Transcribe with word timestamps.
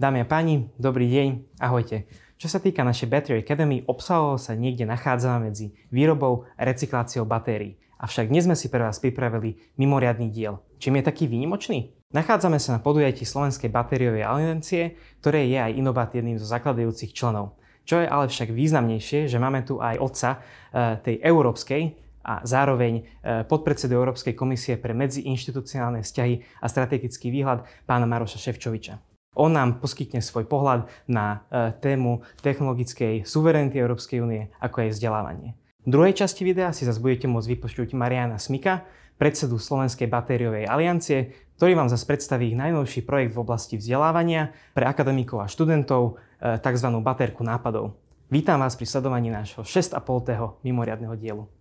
Dámy 0.00 0.24
a 0.24 0.26
páni, 0.32 0.72
dobrý 0.80 1.12
deň, 1.12 1.60
ahojte. 1.60 2.08
Čo 2.40 2.48
sa 2.48 2.56
týka 2.56 2.80
našej 2.80 3.04
Battery 3.04 3.44
Academy, 3.44 3.84
obsahovo 3.84 4.40
sa 4.40 4.56
niekde 4.56 4.88
nachádzame 4.88 5.52
medzi 5.52 5.76
výrobou 5.92 6.48
a 6.56 6.64
recykláciou 6.64 7.28
batérií. 7.28 7.76
Avšak 8.00 8.32
dnes 8.32 8.48
sme 8.48 8.56
si 8.56 8.72
pre 8.72 8.80
vás 8.80 8.96
pripravili 8.96 9.60
mimoriadný 9.76 10.32
diel. 10.32 10.64
Čím 10.80 10.96
je 10.96 11.04
taký 11.04 11.28
výnimočný? 11.28 11.92
Nachádzame 12.16 12.56
sa 12.56 12.72
na 12.72 12.80
podujatí 12.80 13.28
Slovenskej 13.28 13.68
batériovej 13.68 14.24
aliancie, 14.24 14.96
ktoré 15.20 15.44
je 15.52 15.60
aj 15.60 15.76
inovatívnym 15.76 16.40
zo 16.40 16.48
zakladajúcich 16.48 17.12
členov. 17.12 17.60
Čo 17.84 18.00
je 18.00 18.08
ale 18.08 18.32
však 18.32 18.56
významnejšie, 18.56 19.28
že 19.28 19.36
máme 19.36 19.68
tu 19.68 19.84
aj 19.84 20.00
otca 20.00 20.30
e, 20.32 20.96
tej 21.04 21.20
európskej 21.20 21.92
a 22.24 22.40
zároveň 22.48 23.04
e, 23.04 23.44
podpredsedu 23.44 24.00
Európskej 24.00 24.32
komisie 24.32 24.80
pre 24.80 24.96
medziinštitucionálne 24.96 26.00
vzťahy 26.00 26.64
a 26.64 26.66
strategický 26.72 27.28
výhľad 27.28 27.68
pána 27.84 28.08
Maroša 28.08 28.40
Ševčoviča. 28.40 29.09
On 29.38 29.50
nám 29.50 29.78
poskytne 29.78 30.18
svoj 30.18 30.50
pohľad 30.50 30.90
na 31.06 31.46
e, 31.46 31.70
tému 31.78 32.26
technologickej 32.42 33.22
suverenity 33.22 33.78
Európskej 33.78 34.18
únie, 34.18 34.50
ako 34.58 34.82
aj 34.82 34.98
vzdelávanie. 34.98 35.54
V 35.86 35.88
druhej 35.94 36.18
časti 36.18 36.42
videa 36.42 36.74
si 36.74 36.82
zase 36.82 36.98
budete 36.98 37.30
môcť 37.30 37.46
vypočuť 37.54 37.94
Mariana 37.94 38.42
Smika, 38.42 38.82
predsedu 39.22 39.62
Slovenskej 39.62 40.10
batériovej 40.10 40.66
aliancie, 40.66 41.30
ktorý 41.60 41.78
vám 41.78 41.92
zase 41.92 42.08
predstaví 42.10 42.50
ich 42.50 42.58
najnovší 42.58 43.06
projekt 43.06 43.36
v 43.36 43.42
oblasti 43.44 43.78
vzdelávania 43.78 44.50
pre 44.74 44.88
akademikov 44.88 45.44
a 45.44 45.46
študentov, 45.46 46.18
e, 46.42 46.58
tzv. 46.58 46.88
baterku 46.98 47.46
nápadov. 47.46 47.94
Vítam 48.34 48.58
vás 48.58 48.74
pri 48.74 48.86
sledovaní 48.90 49.30
nášho 49.30 49.62
6,5. 49.62 50.58
mimoriadného 50.66 51.14
dielu. 51.14 51.59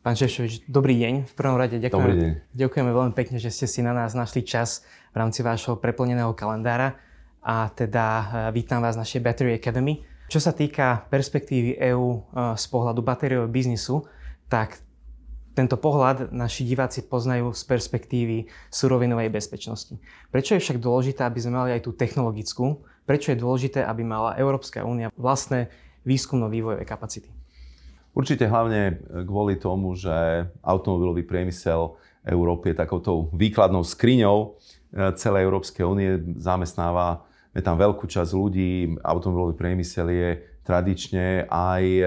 Pán 0.00 0.16
Šešovič, 0.16 0.64
dobrý 0.64 0.96
deň. 0.96 1.28
V 1.28 1.34
prvom 1.36 1.60
rade 1.60 1.76
ďakujeme, 1.76 2.56
ďakujeme 2.56 2.88
veľmi 2.88 3.12
pekne, 3.12 3.36
že 3.36 3.52
ste 3.52 3.68
si 3.68 3.84
na 3.84 3.92
nás 3.92 4.16
našli 4.16 4.40
čas 4.40 4.80
v 5.12 5.20
rámci 5.20 5.44
vášho 5.44 5.76
preplneného 5.76 6.32
kalendára 6.32 6.96
a 7.44 7.68
teda 7.68 8.04
e, 8.08 8.24
vítam 8.56 8.80
vás 8.80 8.96
v 8.96 9.04
našej 9.04 9.20
Battery 9.20 9.60
Academy. 9.60 10.00
Čo 10.32 10.40
sa 10.40 10.56
týka 10.56 11.04
perspektívy 11.12 11.76
EÚ 11.92 12.16
e, 12.16 12.18
z 12.56 12.64
pohľadu 12.72 13.04
batériového 13.04 13.52
biznisu, 13.52 14.08
tak 14.48 14.80
tento 15.52 15.76
pohľad 15.76 16.32
naši 16.32 16.64
diváci 16.64 17.04
poznajú 17.04 17.52
z 17.52 17.60
perspektívy 17.68 18.48
surovinovej 18.72 19.28
bezpečnosti. 19.28 20.00
Prečo 20.32 20.56
je 20.56 20.64
však 20.64 20.80
dôležité, 20.80 21.28
aby 21.28 21.44
sme 21.44 21.60
mali 21.60 21.76
aj 21.76 21.84
tú 21.84 21.92
technologickú? 21.92 22.88
Prečo 23.04 23.36
je 23.36 23.42
dôležité, 23.44 23.84
aby 23.84 24.00
mala 24.00 24.32
Európska 24.40 24.80
únia 24.80 25.12
vlastné 25.12 25.68
výskumno-vývojové 26.08 26.88
kapacity? 26.88 27.39
Určite 28.10 28.50
hlavne 28.50 28.98
kvôli 29.22 29.54
tomu, 29.54 29.94
že 29.94 30.10
automobilový 30.66 31.22
priemysel 31.22 31.94
Európy 32.26 32.74
je 32.74 32.80
takouto 32.82 33.30
výkladnou 33.32 33.86
skriňou 33.86 34.38
e, 34.42 34.46
celej 35.14 35.46
Európskej 35.46 35.84
únie, 35.86 36.20
zamestnáva 36.36 37.24
tam 37.62 37.78
veľkú 37.78 38.06
časť 38.06 38.30
ľudí. 38.34 38.98
Automobilový 39.02 39.54
priemysel 39.54 40.10
je 40.10 40.30
tradične 40.66 41.46
aj 41.48 41.84
e, 41.86 42.06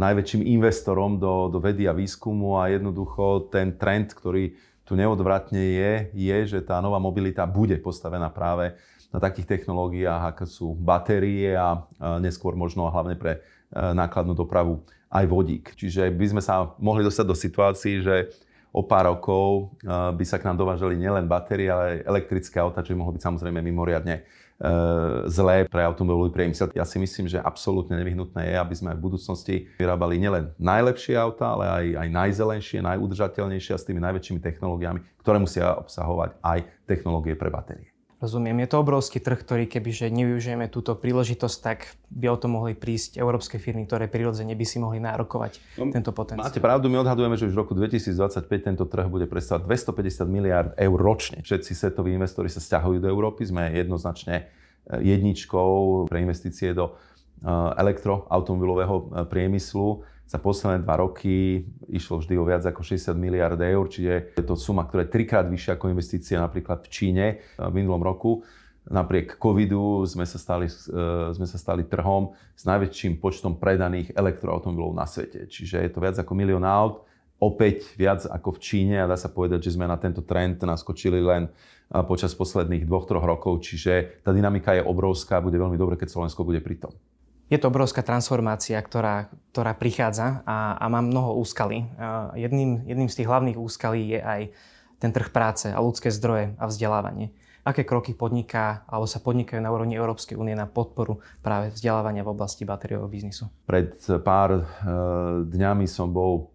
najväčším 0.00 0.42
investorom 0.58 1.20
do, 1.20 1.52
do 1.52 1.60
vedy 1.60 1.84
a 1.88 1.96
výskumu 1.96 2.56
a 2.60 2.72
jednoducho 2.72 3.52
ten 3.52 3.76
trend, 3.76 4.16
ktorý 4.16 4.56
tu 4.86 4.94
neodvratne 4.94 5.60
je, 5.60 5.92
je, 6.14 6.38
že 6.56 6.58
tá 6.62 6.78
nová 6.78 7.02
mobilita 7.02 7.42
bude 7.44 7.74
postavená 7.82 8.30
práve 8.30 8.76
na 9.10 9.18
takých 9.18 9.58
technológiách, 9.58 10.34
ako 10.34 10.44
sú 10.46 10.66
batérie 10.76 11.58
a 11.58 11.82
neskôr 12.22 12.54
možno 12.54 12.86
hlavne 12.86 13.18
pre 13.18 13.42
nákladnú 13.72 14.36
dopravu 14.36 14.82
aj 15.10 15.24
vodík. 15.26 15.64
Čiže 15.78 16.10
by 16.12 16.26
sme 16.36 16.42
sa 16.42 16.74
mohli 16.82 17.06
dostať 17.06 17.26
do 17.26 17.36
situácií, 17.36 18.02
že 18.02 18.30
o 18.76 18.84
pár 18.84 19.08
rokov 19.08 19.72
e, 19.80 19.88
by 19.88 20.24
sa 20.28 20.36
k 20.36 20.44
nám 20.44 20.60
dovážali 20.60 21.00
nielen 21.00 21.24
batérie, 21.24 21.72
ale 21.72 21.84
aj 21.88 21.98
elektrické 22.04 22.60
auta, 22.60 22.84
čo 22.84 22.92
by 22.92 23.00
mohlo 23.00 23.16
byť 23.16 23.24
samozrejme 23.24 23.64
mimoriadne 23.64 24.20
e, 24.20 24.22
zlé 25.32 25.64
pre 25.64 25.80
automobilový 25.80 26.28
priemysel. 26.28 26.68
Ja 26.76 26.84
si 26.84 27.00
myslím, 27.00 27.24
že 27.24 27.40
absolútne 27.40 27.96
nevyhnutné 27.96 28.52
je, 28.52 28.56
aby 28.60 28.74
sme 28.76 28.92
aj 28.92 28.98
v 29.00 29.06
budúcnosti 29.08 29.56
vyrábali 29.80 30.20
nielen 30.20 30.52
najlepšie 30.60 31.16
auta, 31.16 31.56
ale 31.56 31.64
aj, 31.64 31.84
aj 32.04 32.08
najzelenšie, 32.12 32.84
najudržateľnejšie 32.84 33.72
a 33.72 33.80
s 33.80 33.88
tými 33.88 34.04
najväčšími 34.04 34.44
technológiami, 34.44 35.00
ktoré 35.24 35.40
musia 35.40 35.72
obsahovať 35.80 36.36
aj 36.44 36.58
technológie 36.84 37.32
pre 37.32 37.48
batérie. 37.48 37.95
Rozumiem, 38.16 38.64
je 38.64 38.72
to 38.72 38.80
obrovský 38.80 39.20
trh, 39.20 39.36
ktorý 39.36 39.68
kebyže 39.68 40.08
nevyužijeme 40.08 40.72
túto 40.72 40.96
príležitosť, 40.96 41.56
tak 41.60 42.00
by 42.08 42.32
o 42.32 42.36
to 42.40 42.48
mohli 42.48 42.72
prísť 42.72 43.20
európske 43.20 43.60
firmy, 43.60 43.84
ktoré 43.84 44.08
prirodzene 44.08 44.56
by 44.56 44.64
si 44.64 44.80
mohli 44.80 45.04
nárokovať 45.04 45.60
no, 45.76 45.92
tento 45.92 46.16
potenciál. 46.16 46.48
Máte 46.48 46.64
pravdu, 46.64 46.88
my 46.88 47.04
odhadujeme, 47.04 47.36
že 47.36 47.44
už 47.44 47.52
v 47.52 47.60
roku 47.60 47.76
2025 47.76 48.48
tento 48.48 48.88
trh 48.88 49.04
bude 49.12 49.28
predstavovať 49.28 49.68
250 49.68 50.32
miliard 50.32 50.72
eur 50.80 50.96
ročne. 50.96 51.44
Všetci 51.44 51.76
svetoví 51.76 52.16
investori 52.16 52.48
sa 52.48 52.64
stiahujú 52.64 53.04
do 53.04 53.08
Európy, 53.12 53.44
sme 53.44 53.68
jednoznačne 53.76 54.48
eh, 54.48 54.96
jedničkou 54.96 56.08
pre 56.08 56.24
investície 56.24 56.72
do 56.72 56.96
eh, 56.96 57.52
elektroautomobilového 57.52 58.96
eh, 58.96 59.04
priemyslu 59.28 60.15
za 60.26 60.42
posledné 60.42 60.82
dva 60.82 60.98
roky 60.98 61.62
išlo 61.86 62.18
vždy 62.18 62.34
o 62.34 62.44
viac 62.44 62.66
ako 62.66 62.82
60 62.82 63.14
miliard 63.14 63.58
eur, 63.62 63.86
čiže 63.86 64.34
je 64.34 64.44
to 64.44 64.58
suma, 64.58 64.82
ktorá 64.82 65.06
je 65.06 65.14
trikrát 65.14 65.46
vyššia 65.46 65.78
ako 65.78 65.94
investície 65.94 66.34
napríklad 66.34 66.82
v 66.82 66.88
Číne 66.90 67.26
v 67.54 67.72
minulom 67.72 68.02
roku. 68.02 68.42
Napriek 68.86 69.38
covidu 69.38 70.02
sme 70.06 70.26
sa 70.26 70.38
stali, 70.38 70.66
e, 70.66 71.34
sme 71.34 71.46
sa 71.46 71.58
stali 71.58 71.86
trhom 71.86 72.34
s 72.54 72.62
najväčším 72.66 73.18
počtom 73.18 73.58
predaných 73.58 74.14
elektroautomobilov 74.14 74.94
na 74.94 75.06
svete. 75.06 75.50
Čiže 75.50 75.82
je 75.82 75.90
to 75.90 75.98
viac 75.98 76.14
ako 76.18 76.32
milión 76.38 76.62
aut, 76.62 77.02
opäť 77.42 77.82
viac 77.98 78.22
ako 78.26 78.54
v 78.54 78.62
Číne 78.62 78.96
a 79.02 79.10
dá 79.10 79.18
sa 79.18 79.30
povedať, 79.30 79.66
že 79.66 79.74
sme 79.74 79.90
na 79.90 79.98
tento 79.98 80.22
trend 80.22 80.62
naskočili 80.62 81.18
len 81.18 81.46
e, 81.46 81.50
počas 82.06 82.34
posledných 82.38 82.86
dvoch, 82.86 83.10
troch 83.10 83.26
rokov. 83.26 83.62
Čiže 83.66 84.22
tá 84.22 84.30
dynamika 84.30 84.74
je 84.74 84.86
obrovská, 84.86 85.42
bude 85.42 85.58
veľmi 85.58 85.78
dobre, 85.78 85.98
keď 85.98 86.14
Slovensko 86.14 86.46
bude 86.46 86.62
pri 86.62 86.78
tom. 86.78 86.94
Je 87.46 87.58
to 87.62 87.70
obrovská 87.70 88.02
transformácia, 88.02 88.74
ktorá, 88.82 89.30
ktorá 89.54 89.70
prichádza 89.78 90.42
a, 90.42 90.74
a 90.82 90.84
má 90.90 90.98
mnoho 90.98 91.38
úskalí. 91.38 91.86
Jedným, 92.34 92.82
jedným 92.82 93.06
z 93.06 93.22
tých 93.22 93.30
hlavných 93.30 93.54
úskalí 93.54 94.18
je 94.18 94.20
aj 94.20 94.40
ten 94.98 95.14
trh 95.14 95.30
práce 95.30 95.70
a 95.70 95.78
ľudské 95.78 96.10
zdroje 96.10 96.58
a 96.58 96.64
vzdelávanie. 96.66 97.30
Aké 97.66 97.82
kroky 97.82 98.14
podniká 98.14 98.86
alebo 98.86 99.10
sa 99.10 99.18
podnikajú 99.18 99.58
na 99.58 99.70
úrovni 99.74 99.98
Európskej 99.98 100.38
únie 100.38 100.54
na 100.54 100.70
podporu 100.70 101.18
práve 101.42 101.74
vzdelávania 101.74 102.22
v 102.22 102.30
oblasti 102.30 102.62
batériového 102.62 103.10
biznisu? 103.10 103.50
Pred 103.66 104.22
pár 104.22 104.50
e, 104.54 104.62
dňami 105.50 105.86
som 105.90 106.10
bol 106.10 106.50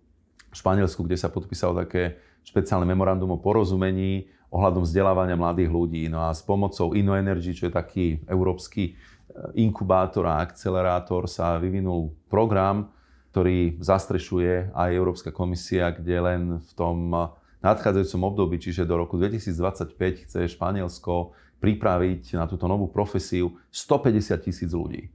v 0.52 0.56
Španielsku, 0.56 1.04
kde 1.04 1.20
sa 1.20 1.28
podpísalo 1.28 1.84
také 1.84 2.20
špeciálne 2.48 2.88
memorandum 2.88 3.36
o 3.36 3.44
porozumení 3.44 4.32
ohľadom 4.52 4.84
vzdelávania 4.84 5.40
mladých 5.40 5.72
ľudí. 5.72 6.04
No 6.12 6.28
a 6.28 6.36
s 6.36 6.44
pomocou 6.44 6.92
InnoEnergy, 6.92 7.56
čo 7.56 7.72
je 7.72 7.74
taký 7.76 8.06
európsky 8.28 9.00
inkubátor 9.56 10.28
a 10.28 10.44
akcelerátor 10.44 11.28
sa 11.28 11.58
vyvinul 11.58 12.12
program, 12.28 12.92
ktorý 13.32 13.80
zastrešuje 13.80 14.76
aj 14.76 14.90
Európska 14.92 15.32
komisia, 15.32 15.92
kde 15.92 16.18
len 16.20 16.42
v 16.60 16.72
tom 16.76 17.16
nadchádzajúcom 17.64 18.22
období, 18.28 18.56
čiže 18.60 18.84
do 18.84 19.00
roku 19.00 19.16
2025, 19.16 20.28
chce 20.28 20.40
Španielsko 20.52 21.32
pripraviť 21.62 22.36
na 22.36 22.50
túto 22.50 22.66
novú 22.66 22.90
profesiu 22.90 23.56
150 23.70 24.36
tisíc 24.42 24.74
ľudí. 24.74 25.14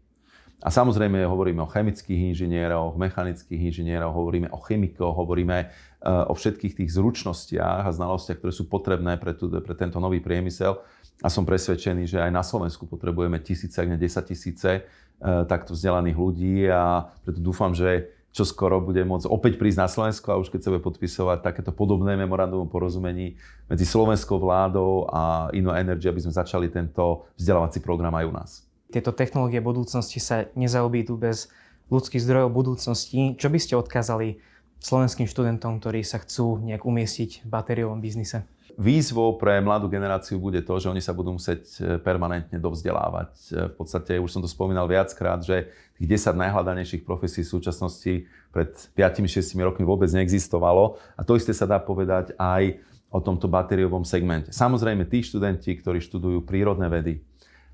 A 0.64 0.72
samozrejme 0.72 1.20
hovoríme 1.28 1.60
o 1.60 1.68
chemických 1.68 2.32
inžinieroch, 2.32 2.96
mechanických 2.96 3.60
inžinieroch, 3.60 4.16
hovoríme 4.16 4.48
o 4.48 4.58
chemikoch, 4.64 5.12
hovoríme 5.12 5.58
eh, 5.60 5.70
o 6.08 6.32
všetkých 6.32 6.80
tých 6.80 6.90
zručnostiach 6.96 7.84
a 7.84 7.92
znalostiach, 7.92 8.40
ktoré 8.40 8.54
sú 8.56 8.64
potrebné 8.64 9.20
pre, 9.20 9.36
tu, 9.36 9.52
pre 9.52 9.74
tento 9.76 10.00
nový 10.00 10.24
priemysel. 10.24 10.80
A 11.24 11.32
som 11.32 11.48
presvedčený, 11.48 12.04
že 12.04 12.18
aj 12.20 12.32
na 12.32 12.44
Slovensku 12.44 12.84
potrebujeme 12.84 13.40
tisíce, 13.40 13.80
ak 13.80 13.88
ne 13.88 13.96
10 13.96 14.30
tisíce 14.30 14.70
eh, 14.80 15.42
takto 15.48 15.72
vzdelaných 15.72 16.16
ľudí 16.16 16.68
a 16.68 17.08
preto 17.24 17.40
dúfam, 17.40 17.72
že 17.72 18.12
čo 18.36 18.44
skoro 18.44 18.84
bude 18.84 19.00
môcť 19.00 19.32
opäť 19.32 19.56
prísť 19.56 19.80
na 19.80 19.88
Slovensko 19.88 20.28
a 20.28 20.36
už 20.36 20.52
keď 20.52 20.60
sa 20.60 20.68
bude 20.76 20.84
podpisovať 20.84 21.40
takéto 21.40 21.72
podobné 21.72 22.20
memorandum 22.20 22.68
o 22.68 22.72
porozumení 22.72 23.40
medzi 23.64 23.88
slovenskou 23.88 24.36
vládou 24.36 25.08
a 25.08 25.48
Inno 25.56 25.72
Energy, 25.72 26.04
aby 26.04 26.20
sme 26.20 26.36
začali 26.36 26.68
tento 26.68 27.24
vzdelávací 27.40 27.80
program 27.80 28.12
aj 28.12 28.24
u 28.28 28.32
nás. 28.36 28.50
Tieto 28.92 29.16
technológie 29.16 29.64
budúcnosti 29.64 30.20
sa 30.20 30.52
nezaobídu 30.52 31.16
bez 31.16 31.48
ľudských 31.88 32.20
zdrojov 32.20 32.52
budúcnosti. 32.52 33.40
Čo 33.40 33.48
by 33.48 33.56
ste 33.56 33.74
odkázali 33.80 34.36
slovenským 34.80 35.26
študentom, 35.26 35.78
ktorí 35.80 36.04
sa 36.06 36.20
chcú 36.22 36.60
nejak 36.62 36.84
umiestniť 36.84 37.44
v 37.44 37.48
batériovom 37.48 37.98
biznise? 38.00 38.46
Výzvou 38.76 39.40
pre 39.40 39.56
mladú 39.64 39.88
generáciu 39.88 40.36
bude 40.36 40.60
to, 40.60 40.76
že 40.76 40.92
oni 40.92 41.00
sa 41.00 41.16
budú 41.16 41.40
musieť 41.40 41.64
e, 41.80 41.96
permanentne 41.96 42.60
dovzdelávať. 42.60 43.32
E, 43.48 43.72
v 43.72 43.74
podstate, 43.74 44.20
už 44.20 44.28
som 44.28 44.44
to 44.44 44.52
spomínal 44.52 44.84
viackrát, 44.84 45.40
že 45.40 45.72
tých 45.96 46.20
10 46.20 46.36
najhľadanejších 46.36 47.00
profesí 47.08 47.40
v 47.40 47.56
súčasnosti 47.56 48.28
pred 48.52 48.76
5-6 48.92 49.56
rokmi 49.64 49.88
vôbec 49.88 50.12
neexistovalo. 50.12 51.00
A 51.16 51.24
to 51.24 51.40
isté 51.40 51.56
sa 51.56 51.64
dá 51.64 51.80
povedať 51.80 52.36
aj 52.36 52.76
o 53.08 53.16
tomto 53.24 53.48
batériovom 53.48 54.04
segmente. 54.04 54.52
Samozrejme, 54.52 55.08
tí 55.08 55.24
študenti, 55.24 55.72
ktorí 55.80 56.04
študujú 56.04 56.44
prírodné 56.44 56.92
vedy, 56.92 57.24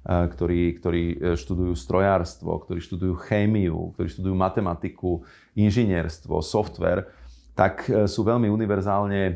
ktorí, 0.03 0.83
ktorí 0.83 1.05
študujú 1.39 1.79
strojárstvo, 1.79 2.59
ktorí 2.67 2.83
študujú 2.83 3.15
chémiu, 3.23 3.95
ktorí 3.95 4.11
študujú 4.11 4.35
matematiku, 4.35 5.23
inžinierstvo, 5.55 6.43
software, 6.43 7.07
tak 7.53 7.87
e, 7.87 8.09
sú 8.09 8.25
veľmi 8.25 8.49
univerzálne 8.49 9.23
e, 9.23 9.33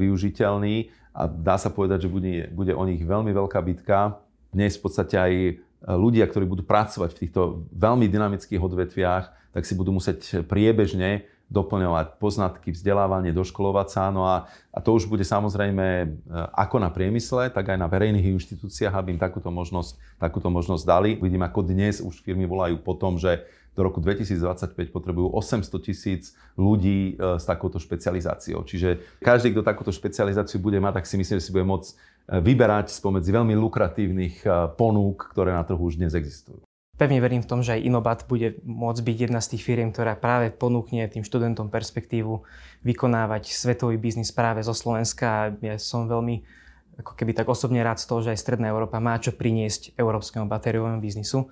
využiteľní 0.00 0.90
a 1.14 1.28
dá 1.28 1.60
sa 1.60 1.70
povedať, 1.70 2.08
že 2.08 2.12
bude, 2.12 2.48
bude 2.50 2.72
o 2.74 2.82
nich 2.88 3.04
veľmi 3.04 3.30
veľká 3.30 3.60
bitka. 3.62 4.18
Dnes 4.50 4.74
v 4.78 4.82
podstate 4.82 5.14
aj 5.14 5.32
ľudia, 5.86 6.28
ktorí 6.28 6.44
budú 6.44 6.62
pracovať 6.66 7.10
v 7.16 7.20
týchto 7.26 7.40
veľmi 7.72 8.06
dynamických 8.10 8.60
odvetviach, 8.60 9.24
tak 9.50 9.62
si 9.66 9.74
budú 9.74 9.96
musieť 9.96 10.44
priebežne 10.46 11.26
doplňovať 11.50 12.22
poznatky, 12.22 12.70
vzdelávanie, 12.70 13.34
doškolovať 13.34 13.88
sa. 13.90 14.14
No 14.14 14.22
a, 14.22 14.46
a 14.70 14.78
to 14.78 14.94
už 14.94 15.10
bude 15.10 15.26
samozrejme 15.26 15.86
e, 16.06 16.06
ako 16.54 16.78
na 16.78 16.94
priemysle, 16.94 17.50
tak 17.50 17.74
aj 17.74 17.78
na 17.78 17.90
verejných 17.90 18.38
inštitúciách, 18.38 18.94
aby 18.94 19.18
im 19.18 19.20
takúto 19.20 19.50
možnosť, 19.50 19.98
takúto 20.22 20.46
možnosť 20.46 20.86
dali. 20.86 21.10
Vidím, 21.18 21.42
ako 21.42 21.66
dnes 21.66 21.98
už 21.98 22.22
firmy 22.22 22.46
volajú 22.46 22.78
po 22.78 22.94
tom, 22.94 23.18
že 23.18 23.42
do 23.74 23.82
roku 23.82 23.98
2025 23.98 24.94
potrebujú 24.94 25.30
800 25.34 25.74
tisíc 25.82 26.38
ľudí 26.54 27.18
e, 27.18 27.42
s 27.42 27.42
takouto 27.42 27.82
špecializáciou. 27.82 28.62
Čiže 28.62 29.18
každý, 29.18 29.50
kto 29.50 29.66
takúto 29.66 29.90
špecializáciu 29.90 30.62
bude 30.62 30.78
mať, 30.78 31.02
tak 31.02 31.10
si 31.10 31.18
myslím, 31.18 31.42
že 31.42 31.50
si 31.50 31.54
bude 31.54 31.66
môcť 31.66 31.90
e, 31.90 31.94
vyberať 32.38 32.94
spomedzi 32.94 33.34
veľmi 33.34 33.58
lukratívnych 33.58 34.46
ponúk, 34.78 35.34
ktoré 35.34 35.50
na 35.50 35.66
trhu 35.66 35.82
už 35.82 35.98
dnes 35.98 36.14
existujú. 36.14 36.62
Pevne 37.00 37.16
verím 37.16 37.40
v 37.40 37.48
tom, 37.48 37.64
že 37.64 37.80
aj 37.80 37.88
Inobat 37.88 38.20
bude 38.28 38.60
môcť 38.60 39.00
byť 39.00 39.16
jedna 39.24 39.40
z 39.40 39.56
tých 39.56 39.64
firiem, 39.64 39.88
ktorá 39.88 40.20
práve 40.20 40.52
ponúkne 40.52 41.08
tým 41.08 41.24
študentom 41.24 41.72
perspektívu 41.72 42.44
vykonávať 42.84 43.56
svetový 43.56 43.96
biznis 43.96 44.28
práve 44.36 44.60
zo 44.60 44.76
Slovenska. 44.76 45.56
Ja 45.64 45.80
som 45.80 46.04
veľmi 46.12 46.44
ako 47.00 47.16
keby 47.16 47.32
tak 47.32 47.48
osobne 47.48 47.80
rád 47.80 47.96
z 47.96 48.04
toho, 48.04 48.20
že 48.20 48.36
aj 48.36 48.44
Stredná 48.44 48.68
Európa 48.68 49.00
má 49.00 49.16
čo 49.16 49.32
priniesť 49.32 49.96
európskemu 49.96 50.44
batériovému 50.44 51.00
biznisu. 51.00 51.48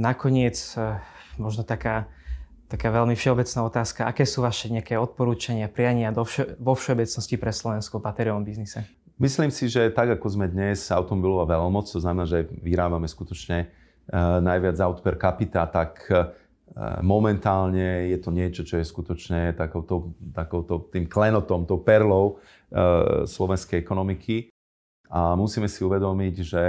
Nakoniec 0.00 0.56
možno 1.36 1.60
taká, 1.60 2.08
taká 2.72 2.88
veľmi 2.88 3.12
všeobecná 3.12 3.60
otázka, 3.68 4.08
aké 4.08 4.24
sú 4.24 4.40
vaše 4.40 4.72
nejaké 4.72 4.96
odporúčania, 4.96 5.68
priania 5.68 6.16
vo 6.16 6.72
všeobecnosti 6.72 7.36
pre 7.36 7.52
Slovensko 7.52 8.00
v 8.00 8.08
batériovom 8.08 8.40
biznise? 8.40 8.88
Myslím 9.20 9.52
si, 9.52 9.68
že 9.68 9.92
tak 9.92 10.16
ako 10.16 10.32
sme 10.32 10.48
dnes 10.48 10.88
automobilová 10.88 11.44
veľmoc, 11.44 11.92
to 11.92 12.00
znamená, 12.00 12.24
že 12.24 12.48
vyrábame 12.64 13.04
skutočne 13.04 13.68
najviac 14.40 14.76
aut 14.82 14.98
per 15.02 15.14
capita, 15.14 15.66
tak 15.70 16.06
eh, 16.10 16.26
momentálne 17.02 18.10
je 18.10 18.18
to 18.18 18.30
niečo, 18.34 18.62
čo 18.66 18.78
je 18.78 18.84
skutočne 18.86 19.54
takouto, 19.54 20.14
takouto 20.34 20.90
tým 20.90 21.06
klenotom, 21.06 21.66
tou 21.66 21.78
perlou 21.82 22.38
eh, 22.38 23.26
slovenskej 23.26 23.78
ekonomiky. 23.78 24.50
A 25.10 25.34
musíme 25.34 25.66
si 25.66 25.82
uvedomiť, 25.82 26.34
že 26.46 26.64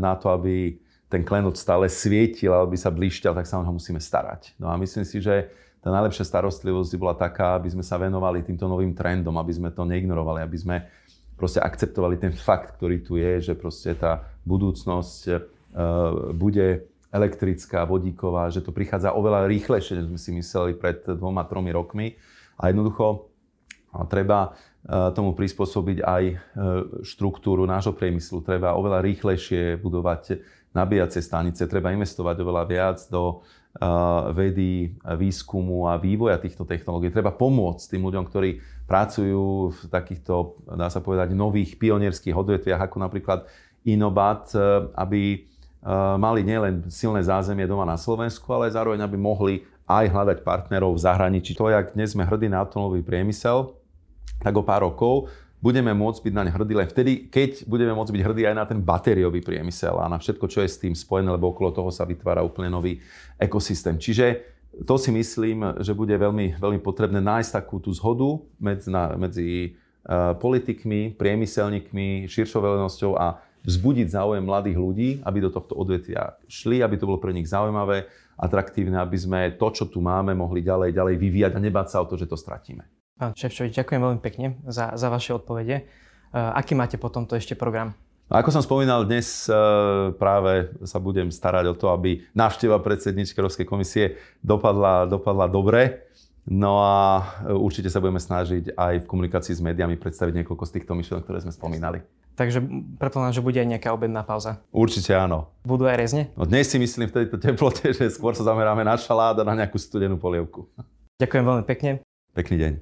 na 0.00 0.16
to, 0.16 0.32
aby 0.32 0.80
ten 1.12 1.20
klenot 1.20 1.60
stále 1.60 1.92
svietil, 1.92 2.56
aby 2.56 2.72
sa 2.72 2.88
blíšťal, 2.88 3.36
tak 3.36 3.44
sa 3.44 3.60
o 3.60 3.64
ho 3.68 3.76
musíme 3.76 4.00
starať. 4.00 4.56
No 4.56 4.72
a 4.72 4.80
myslím 4.80 5.04
si, 5.04 5.20
že 5.20 5.52
tá 5.84 5.92
najlepšia 5.92 6.24
starostlivosť 6.24 6.96
bola 6.96 7.12
taká, 7.12 7.60
aby 7.60 7.68
sme 7.68 7.84
sa 7.84 8.00
venovali 8.00 8.40
týmto 8.40 8.64
novým 8.64 8.96
trendom, 8.96 9.36
aby 9.36 9.52
sme 9.52 9.68
to 9.76 9.84
neignorovali, 9.84 10.40
aby 10.40 10.56
sme 10.56 10.76
proste 11.36 11.60
akceptovali 11.60 12.16
ten 12.16 12.32
fakt, 12.32 12.80
ktorý 12.80 13.04
tu 13.04 13.20
je, 13.20 13.52
že 13.52 13.52
proste 13.52 13.92
tá 13.92 14.24
budúcnosť 14.48 15.20
Eh, 15.28 15.59
bude 16.34 16.90
elektrická, 17.10 17.82
vodíková, 17.84 18.48
že 18.54 18.62
to 18.62 18.70
prichádza 18.70 19.10
oveľa 19.10 19.50
rýchlejšie, 19.50 19.98
než 19.98 20.06
sme 20.06 20.18
si 20.18 20.30
mysleli 20.30 20.78
pred 20.78 21.02
dvoma, 21.02 21.42
tromi 21.46 21.74
rokmi. 21.74 22.14
A 22.58 22.70
jednoducho 22.70 23.30
treba 24.06 24.54
eh, 24.54 25.10
tomu 25.10 25.34
prispôsobiť 25.34 25.98
aj 26.06 26.22
eh, 26.30 26.36
štruktúru 27.02 27.66
nášho 27.66 27.92
priemyslu. 27.98 28.46
Treba 28.46 28.78
oveľa 28.78 29.02
rýchlejšie 29.02 29.82
budovať 29.82 30.38
nabíjacie 30.70 31.18
stanice, 31.18 31.66
treba 31.66 31.90
investovať 31.90 32.46
oveľa 32.46 32.64
viac 32.70 32.98
do 33.10 33.42
vedy, 34.34 34.98
výskumu 34.98 35.86
a 35.86 35.94
vývoja 35.94 36.42
týchto 36.42 36.66
technológií. 36.66 37.14
Treba 37.14 37.30
pomôcť 37.30 37.86
tým 37.86 38.02
ľuďom, 38.02 38.26
ktorí 38.26 38.58
pracujú 38.82 39.70
v 39.70 39.80
takýchto, 39.86 40.58
dá 40.74 40.90
sa 40.90 40.98
povedať, 40.98 41.30
nových 41.38 41.78
pionierských 41.78 42.34
odvetviach, 42.34 42.90
ako 42.90 42.96
napríklad 42.98 43.46
Inobat, 43.86 44.50
aby 44.98 45.46
mali 46.20 46.44
nielen 46.44 46.88
silné 46.92 47.24
zázemie 47.24 47.64
doma 47.64 47.88
na 47.88 47.96
Slovensku, 47.96 48.46
ale 48.52 48.68
zároveň 48.68 49.00
aby 49.00 49.16
mohli 49.16 49.54
aj 49.88 50.06
hľadať 50.06 50.38
partnerov 50.46 50.94
v 50.94 51.02
zahraničí. 51.02 51.56
To, 51.58 51.66
jak 51.66 51.98
dnes 51.98 52.14
sme 52.14 52.22
hrdí 52.22 52.46
na 52.46 52.62
automobilový 52.62 53.02
priemysel, 53.02 53.74
tak 54.38 54.54
o 54.54 54.62
pár 54.62 54.86
rokov 54.86 55.26
budeme 55.60 55.92
môcť 55.92 56.24
byť 56.24 56.32
naň 56.32 56.48
hrdí 56.56 56.74
len 56.78 56.88
vtedy, 56.88 57.12
keď 57.28 57.68
budeme 57.68 57.92
môcť 57.92 58.12
byť 58.16 58.22
hrdí 58.22 58.42
aj 58.48 58.56
na 58.56 58.64
ten 58.64 58.80
batériový 58.80 59.44
priemysel 59.44 60.00
a 60.00 60.08
na 60.08 60.16
všetko, 60.16 60.46
čo 60.48 60.64
je 60.64 60.72
s 60.72 60.80
tým 60.80 60.96
spojené, 60.96 61.28
lebo 61.28 61.52
okolo 61.52 61.74
toho 61.74 61.90
sa 61.92 62.08
vytvára 62.08 62.40
úplne 62.40 62.72
nový 62.72 62.96
ekosystém. 63.36 64.00
Čiže 64.00 64.40
to 64.86 64.96
si 64.96 65.12
myslím, 65.12 65.82
že 65.82 65.92
bude 65.92 66.14
veľmi, 66.14 66.56
veľmi 66.56 66.80
potrebné 66.80 67.20
nájsť 67.20 67.50
takú 67.60 67.82
tú 67.82 67.92
zhodu 67.92 68.40
medzi, 68.56 68.88
medzi 69.18 69.48
uh, 70.06 70.32
politikmi, 70.38 71.18
priemyselníkmi, 71.18 72.30
širšou 72.30 72.62
veľnosťou 72.62 73.12
a 73.18 73.42
vzbudiť 73.64 74.08
záujem 74.08 74.44
mladých 74.44 74.78
ľudí, 74.78 75.10
aby 75.24 75.38
do 75.44 75.50
tohto 75.52 75.76
odvetvia 75.76 76.36
šli, 76.48 76.80
aby 76.80 76.96
to 76.96 77.08
bolo 77.08 77.20
pre 77.20 77.34
nich 77.34 77.48
zaujímavé, 77.48 78.08
atraktívne, 78.40 78.96
aby 78.96 79.18
sme 79.20 79.40
to, 79.60 79.68
čo 79.68 79.84
tu 79.92 80.00
máme, 80.00 80.32
mohli 80.32 80.64
ďalej, 80.64 80.96
ďalej 80.96 81.14
vyvíjať 81.20 81.52
a 81.56 81.60
nebáť 81.60 81.88
sa 81.92 81.98
o 82.00 82.08
to, 82.08 82.16
že 82.16 82.24
to 82.24 82.40
stratíme. 82.40 82.80
Pán 83.20 83.36
Ševčovič, 83.36 83.76
ďakujem 83.76 84.00
veľmi 84.00 84.20
pekne 84.24 84.56
za, 84.64 84.96
za 84.96 85.12
vaše 85.12 85.36
odpovede. 85.36 85.84
Uh, 86.32 86.56
aký 86.56 86.72
máte 86.72 86.96
potom 86.96 87.28
to 87.28 87.36
ešte 87.36 87.52
program? 87.52 87.92
Ako 88.32 88.48
som 88.48 88.64
spomínal, 88.64 89.04
dnes 89.04 89.44
uh, 89.50 90.14
práve 90.16 90.72
sa 90.88 90.96
budem 91.02 91.28
starať 91.28 91.68
o 91.68 91.74
to, 91.76 91.92
aby 91.92 92.24
návšteva 92.32 92.80
predsedničky 92.80 93.36
Európskej 93.36 93.66
komisie 93.68 94.16
dopadla, 94.40 95.04
dopadla 95.04 95.50
dobre. 95.50 96.08
No 96.48 96.80
a 96.80 97.20
e, 97.44 97.52
určite 97.52 97.92
sa 97.92 98.00
budeme 98.00 98.22
snažiť 98.22 98.72
aj 98.72 99.04
v 99.04 99.08
komunikácii 99.08 99.52
s 99.52 99.60
médiami 99.60 100.00
predstaviť 100.00 100.40
niekoľko 100.40 100.64
z 100.64 100.72
týchto 100.80 100.92
myšlienok, 100.96 101.24
ktoré 101.26 101.44
sme 101.44 101.52
spomínali. 101.52 102.00
Takže 102.40 102.64
predpokladám, 102.96 103.36
že 103.36 103.44
bude 103.44 103.60
aj 103.60 103.68
nejaká 103.76 103.92
obedná 103.92 104.24
pauza. 104.24 104.64
Určite 104.72 105.12
áno. 105.12 105.52
Budú 105.60 105.84
aj 105.84 106.00
rezne? 106.00 106.22
No 106.40 106.48
dnes 106.48 106.72
si 106.72 106.80
myslím 106.80 107.12
v 107.12 107.16
tejto 107.20 107.36
teplote, 107.36 107.92
že 107.92 108.08
skôr 108.08 108.32
sa 108.32 108.46
zameráme 108.46 108.80
na 108.80 108.96
šalát 108.96 109.36
a 109.36 109.44
na 109.44 109.52
nejakú 109.52 109.76
studenú 109.76 110.16
polievku. 110.16 110.64
Ďakujem 111.20 111.44
veľmi 111.44 111.64
pekne. 111.68 112.00
Pekný 112.32 112.56
deň. 112.56 112.72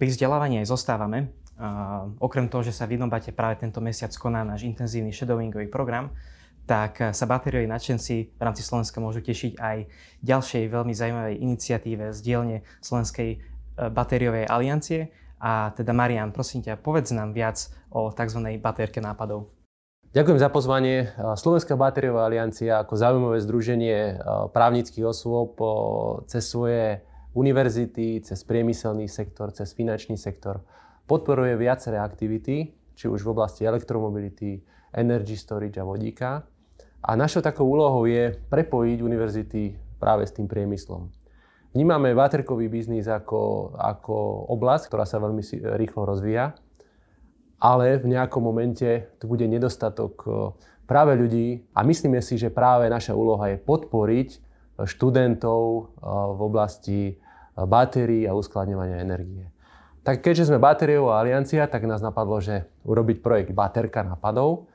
Pri 0.00 0.08
vzdelávaní 0.10 0.58
aj 0.64 0.72
zostávame. 0.72 1.30
Uh, 1.60 2.10
okrem 2.18 2.48
toho, 2.48 2.64
že 2.64 2.72
sa 2.72 2.88
v 2.88 2.96
Innobate 2.96 3.36
práve 3.36 3.60
tento 3.60 3.84
mesiac 3.84 4.10
koná 4.16 4.42
náš 4.42 4.64
intenzívny 4.64 5.12
shadowingový 5.12 5.68
program, 5.68 6.08
tak 6.70 7.10
sa 7.10 7.24
batérioví 7.26 7.66
nadšenci 7.66 8.38
v 8.38 8.42
rámci 8.46 8.62
Slovenska 8.62 9.02
môžu 9.02 9.26
tešiť 9.26 9.58
aj 9.58 9.76
ďalšej 10.22 10.70
veľmi 10.70 10.94
zaujímavej 10.94 11.36
iniciatíve 11.42 12.14
z 12.14 12.18
dielne 12.22 12.62
Slovenskej 12.78 13.30
uh, 13.34 13.90
batériovej 13.90 14.46
aliancie, 14.46 15.10
a 15.40 15.72
teda 15.72 15.96
Marian, 15.96 16.36
prosím 16.36 16.60
ťa, 16.60 16.76
povedz 16.76 17.16
nám 17.16 17.32
viac 17.32 17.72
o 17.88 18.12
tzv. 18.12 18.60
batérke 18.60 19.00
nápadov. 19.00 19.48
Ďakujem 20.12 20.36
za 20.36 20.52
pozvanie. 20.52 21.16
Slovenská 21.16 21.80
batériová 21.80 22.28
aliancia 22.28 22.82
ako 22.82 22.92
zaujímavé 22.98 23.38
združenie 23.40 24.20
právnických 24.52 25.06
osôb 25.06 25.56
cez 26.28 26.44
svoje 26.44 27.00
univerzity, 27.32 28.20
cez 28.20 28.42
priemyselný 28.44 29.08
sektor, 29.08 29.48
cez 29.54 29.72
finančný 29.72 30.20
sektor 30.20 30.60
podporuje 31.06 31.56
viaceré 31.56 32.02
aktivity, 32.02 32.74
či 32.92 33.06
už 33.08 33.22
v 33.24 33.32
oblasti 33.32 33.64
elektromobility, 33.64 34.60
energy 34.92 35.38
storage 35.38 35.78
a 35.78 35.86
vodíka. 35.86 36.42
A 37.00 37.16
našou 37.16 37.40
takou 37.40 37.64
úlohou 37.64 38.04
je 38.04 38.36
prepojiť 38.52 38.98
univerzity 39.00 39.62
práve 39.96 40.28
s 40.28 40.36
tým 40.36 40.44
priemyslom. 40.44 41.08
Vnímame 41.70 42.12
baterkový 42.18 42.66
biznis 42.66 43.06
ako, 43.06 43.72
ako 43.78 44.46
oblasť, 44.50 44.90
ktorá 44.90 45.06
sa 45.06 45.22
veľmi 45.22 45.40
rýchlo 45.78 46.02
rozvíja, 46.02 46.58
ale 47.62 48.00
v 48.00 48.10
nejakom 48.10 48.42
momente 48.42 49.06
tu 49.22 49.30
bude 49.30 49.46
nedostatok 49.46 50.12
e, 50.24 50.30
práve 50.88 51.14
ľudí 51.14 51.62
a 51.76 51.86
myslíme 51.86 52.18
si, 52.24 52.40
že 52.40 52.50
práve 52.50 52.90
naša 52.90 53.14
úloha 53.14 53.52
je 53.54 53.62
podporiť 53.62 54.28
študentov 54.82 55.60
e, 55.62 55.82
v 56.34 56.40
oblasti 56.40 57.00
e, 57.06 57.14
batérií 57.54 58.26
a 58.26 58.34
uskladňovania 58.34 59.04
energie. 59.04 59.46
Tak 60.00 60.24
keďže 60.24 60.48
sme 60.48 60.58
batériová 60.58 61.20
aliancia, 61.20 61.68
tak 61.68 61.84
nás 61.84 62.00
napadlo, 62.00 62.40
že 62.40 62.64
urobiť 62.88 63.20
projekt 63.20 63.52
Baterka 63.52 64.00
nápadov. 64.00 64.69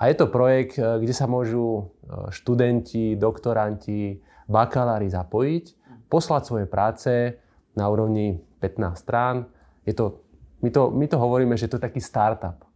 A 0.00 0.08
je 0.08 0.16
to 0.16 0.32
projekt, 0.32 0.80
kde 0.80 1.12
sa 1.12 1.28
môžu 1.28 1.92
študenti, 2.32 3.20
doktoranti, 3.20 4.24
bakalári 4.48 5.12
zapojiť 5.12 5.64
poslať 6.10 6.42
svoje 6.42 6.66
práce 6.66 7.38
na 7.78 7.86
úrovni 7.86 8.42
15 8.58 8.98
strán. 8.98 9.46
Je 9.86 9.94
to, 9.94 10.24
my, 10.60 10.68
to, 10.74 10.90
my 10.90 11.06
to 11.06 11.16
hovoríme, 11.16 11.54
že 11.54 11.70
to 11.70 11.78
je 11.78 11.86
taký 11.86 12.02
startup. 12.02 12.66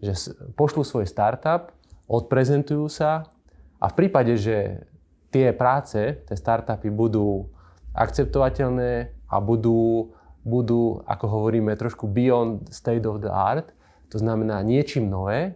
Že 0.00 0.32
pošlú 0.56 0.82
svoj 0.82 1.04
startup, 1.04 1.76
odprezentujú 2.08 2.88
sa 2.88 3.28
a 3.76 3.86
v 3.92 3.94
prípade, 3.94 4.40
že 4.40 4.88
tie 5.28 5.52
práce, 5.52 6.24
tie 6.24 6.36
startupy 6.38 6.88
budú 6.88 7.52
akceptovateľné 7.92 9.12
a 9.28 9.36
budú, 9.44 10.16
budú, 10.40 11.04
ako 11.04 11.26
hovoríme, 11.28 11.76
trošku 11.76 12.08
beyond 12.08 12.72
state 12.72 13.04
of 13.04 13.20
the 13.20 13.28
art, 13.28 13.76
to 14.08 14.16
znamená 14.16 14.64
niečím 14.64 15.12
nové, 15.12 15.52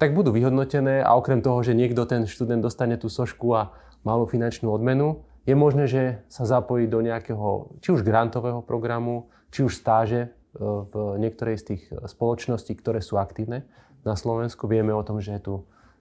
tak 0.00 0.16
budú 0.16 0.32
vyhodnotené 0.32 1.04
a 1.04 1.12
okrem 1.12 1.44
toho, 1.44 1.60
že 1.60 1.76
niekto 1.76 2.08
ten 2.08 2.24
študent 2.24 2.64
dostane 2.64 2.96
tú 2.96 3.12
sošku 3.12 3.52
a 3.52 3.76
malú 4.00 4.24
finančnú 4.24 4.72
odmenu, 4.72 5.28
je 5.44 5.52
možné, 5.52 5.84
že 5.84 6.24
sa 6.32 6.48
zapojí 6.48 6.88
do 6.88 7.04
nejakého, 7.04 7.76
či 7.84 7.92
už 7.92 8.00
grantového 8.00 8.64
programu, 8.64 9.28
či 9.52 9.60
už 9.60 9.76
stáže 9.76 10.20
e, 10.24 10.28
v 10.64 11.20
niektorej 11.20 11.56
z 11.60 11.64
tých 11.74 11.82
spoločností, 11.92 12.72
ktoré 12.80 13.04
sú 13.04 13.20
aktívne 13.20 13.68
na 14.00 14.16
Slovensku. 14.16 14.64
Vieme 14.64 14.96
o 14.96 15.04
tom, 15.04 15.20
že 15.20 15.36
je 15.36 15.44
tu 15.44 15.54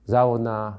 závod 0.08 0.40
na 0.40 0.60
e, 0.60 0.74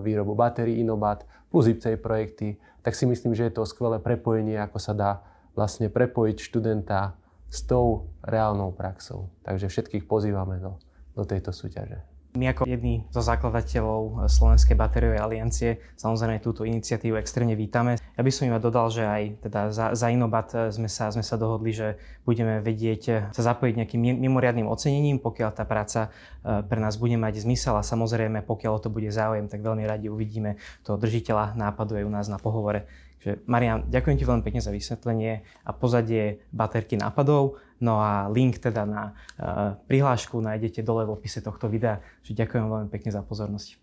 výrobu 0.00 0.32
batérií 0.32 0.80
Inobat 0.80 1.28
plus 1.52 1.68
IPCEI 1.68 2.00
projekty, 2.00 2.56
tak 2.80 2.96
si 2.96 3.04
myslím, 3.04 3.36
že 3.36 3.52
je 3.52 3.52
to 3.52 3.68
skvelé 3.68 4.00
prepojenie, 4.00 4.56
ako 4.64 4.80
sa 4.80 4.96
dá 4.96 5.12
vlastne 5.52 5.92
prepojiť 5.92 6.36
študenta 6.40 7.20
s 7.52 7.68
tou 7.68 8.08
reálnou 8.24 8.72
praxou. 8.72 9.28
Takže 9.44 9.68
všetkých 9.68 10.08
pozývame 10.08 10.56
do, 10.56 10.80
do 11.12 11.24
tejto 11.28 11.52
súťaže. 11.52 12.15
My 12.36 12.52
ako 12.52 12.68
jedni 12.68 13.00
zo 13.08 13.24
zakladateľov 13.24 14.28
Slovenskej 14.28 14.76
batériovej 14.76 15.24
aliancie 15.24 15.70
samozrejme 15.96 16.44
túto 16.44 16.68
iniciatívu 16.68 17.16
extrémne 17.16 17.56
vítame. 17.56 17.96
Ja 17.96 18.20
by 18.20 18.28
som 18.28 18.52
iba 18.52 18.60
dodal, 18.60 18.92
že 18.92 19.08
aj 19.08 19.22
teda 19.48 19.60
za, 19.72 19.96
za 19.96 20.06
Inobat 20.12 20.52
sme 20.68 20.86
sa, 20.92 21.08
sme 21.08 21.24
sa 21.24 21.40
dohodli, 21.40 21.72
že 21.72 21.96
budeme 22.28 22.60
vedieť 22.60 23.32
sa 23.32 23.42
zapojiť 23.42 23.74
nejakým 23.80 24.20
mimoriadným 24.20 24.68
ocenením, 24.68 25.16
pokiaľ 25.16 25.50
tá 25.56 25.64
práca 25.64 26.12
e, 26.44 26.60
pre 26.60 26.76
nás 26.76 27.00
bude 27.00 27.16
mať 27.16 27.40
zmysel 27.40 27.72
a 27.80 27.82
samozrejme 27.82 28.44
pokiaľ 28.44 28.84
to 28.84 28.92
bude 28.92 29.08
záujem, 29.08 29.48
tak 29.48 29.64
veľmi 29.64 29.88
radi 29.88 30.12
uvidíme 30.12 30.60
toho 30.84 31.00
držiteľa 31.00 31.56
nápadu 31.56 31.96
aj 31.96 32.04
u 32.04 32.12
nás 32.12 32.28
na 32.28 32.36
pohovore. 32.36 32.84
Takže 33.16 33.48
Marian, 33.48 33.88
ďakujem 33.88 34.16
ti 34.20 34.28
veľmi 34.28 34.44
pekne 34.44 34.60
za 34.60 34.70
vysvetlenie 34.70 35.40
a 35.64 35.70
pozadie 35.72 36.44
baterky 36.52 37.00
nápadov. 37.00 37.58
No 37.80 38.00
a 38.00 38.32
link 38.32 38.56
teda 38.56 38.88
na 38.88 39.02
uh, 39.36 39.76
prihlášku 39.84 40.40
nájdete 40.40 40.80
dole 40.80 41.04
v 41.04 41.12
opise 41.12 41.44
tohto 41.44 41.68
videa. 41.68 42.00
Ďakujem 42.24 42.64
veľmi 42.66 42.88
pekne 42.88 43.12
za 43.12 43.20
pozornosť. 43.20 43.76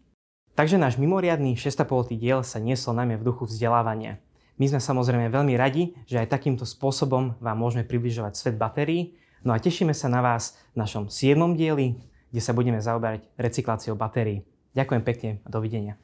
Takže 0.53 0.77
náš 0.77 1.01
mimoriadný 1.01 1.57
6,5 1.57 2.13
diel 2.13 2.45
sa 2.45 2.61
niesol 2.61 2.93
najmä 2.93 3.17
v 3.17 3.25
duchu 3.25 3.49
vzdelávania. 3.49 4.21
My 4.61 4.69
sme 4.69 4.77
samozrejme 4.77 5.33
veľmi 5.33 5.57
radi, 5.57 5.97
že 6.05 6.21
aj 6.21 6.29
takýmto 6.29 6.61
spôsobom 6.61 7.33
vám 7.41 7.57
môžeme 7.57 7.81
približovať 7.81 8.37
svet 8.37 8.55
batérií. 8.61 9.17
No 9.41 9.49
a 9.49 9.57
tešíme 9.57 9.97
sa 9.97 10.13
na 10.13 10.21
vás 10.21 10.53
v 10.77 10.85
našom 10.85 11.09
7. 11.09 11.57
dieli, 11.57 11.97
kde 12.29 12.41
sa 12.41 12.53
budeme 12.53 12.77
zaoberať 12.77 13.25
recykláciou 13.33 13.97
batérií. 13.97 14.45
Ďakujem 14.77 15.03
pekne 15.05 15.29
a 15.41 15.49
dovidenia. 15.49 15.97